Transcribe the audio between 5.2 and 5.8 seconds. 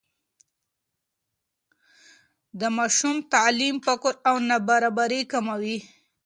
کموي.